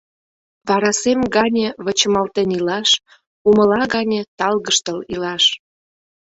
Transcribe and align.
Варасем 0.67 1.19
гане 1.35 1.67
вычымалтен 1.83 2.49
илаш, 2.57 2.89
умыла 3.49 3.81
гане 3.95 4.19
талгыштыл 4.39 4.97
илаш… 5.13 5.43